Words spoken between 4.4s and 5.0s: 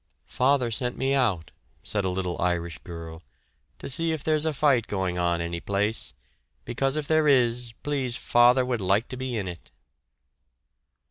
a fight